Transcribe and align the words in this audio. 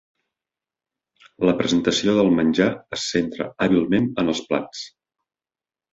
La 1.49 1.53
presentació 1.59 2.15
del 2.19 2.33
menjar 2.39 2.69
es 2.99 3.05
centra 3.13 3.49
hàbilment 3.67 4.09
en 4.23 4.35
els 4.37 4.45
plats. 4.51 4.83